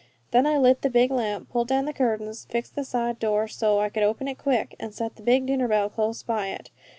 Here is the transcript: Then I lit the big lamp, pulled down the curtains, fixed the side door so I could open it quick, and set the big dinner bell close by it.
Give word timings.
Then 0.31 0.47
I 0.47 0.57
lit 0.57 0.81
the 0.81 0.89
big 0.89 1.11
lamp, 1.11 1.51
pulled 1.51 1.67
down 1.67 1.85
the 1.85 1.93
curtains, 1.93 2.45
fixed 2.49 2.73
the 2.73 2.83
side 2.83 3.19
door 3.19 3.47
so 3.47 3.79
I 3.81 3.89
could 3.89 4.01
open 4.01 4.27
it 4.27 4.39
quick, 4.39 4.75
and 4.79 4.95
set 4.95 5.15
the 5.15 5.21
big 5.21 5.45
dinner 5.45 5.67
bell 5.67 5.91
close 5.91 6.23
by 6.23 6.47
it. 6.47 6.71